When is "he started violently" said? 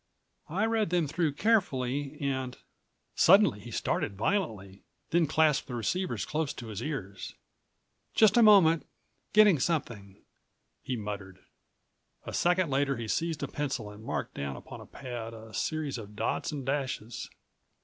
3.59-4.81